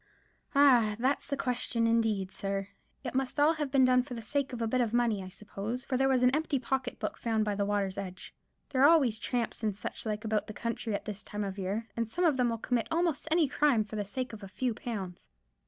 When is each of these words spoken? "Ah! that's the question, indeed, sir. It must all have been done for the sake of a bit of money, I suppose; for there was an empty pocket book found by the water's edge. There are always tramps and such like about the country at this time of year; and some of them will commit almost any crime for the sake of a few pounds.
"Ah! 0.55 0.95
that's 0.97 1.27
the 1.27 1.37
question, 1.37 1.85
indeed, 1.85 2.31
sir. 2.31 2.69
It 3.03 3.13
must 3.13 3.39
all 3.39 3.53
have 3.53 3.69
been 3.69 3.85
done 3.85 4.01
for 4.01 4.15
the 4.15 4.21
sake 4.23 4.51
of 4.51 4.59
a 4.59 4.65
bit 4.67 4.81
of 4.81 4.93
money, 4.93 5.21
I 5.23 5.29
suppose; 5.29 5.85
for 5.85 5.95
there 5.95 6.09
was 6.09 6.23
an 6.23 6.35
empty 6.35 6.57
pocket 6.57 6.97
book 6.97 7.17
found 7.19 7.45
by 7.45 7.53
the 7.53 7.65
water's 7.67 7.99
edge. 7.99 8.33
There 8.69 8.81
are 8.81 8.89
always 8.89 9.19
tramps 9.19 9.61
and 9.61 9.75
such 9.75 10.03
like 10.07 10.25
about 10.25 10.47
the 10.47 10.53
country 10.53 10.95
at 10.95 11.05
this 11.05 11.21
time 11.21 11.43
of 11.43 11.59
year; 11.59 11.87
and 11.95 12.09
some 12.09 12.25
of 12.25 12.35
them 12.37 12.49
will 12.49 12.57
commit 12.57 12.87
almost 12.89 13.27
any 13.29 13.47
crime 13.47 13.83
for 13.83 13.95
the 13.95 14.03
sake 14.03 14.33
of 14.33 14.41
a 14.41 14.47
few 14.47 14.73
pounds. 14.73 15.27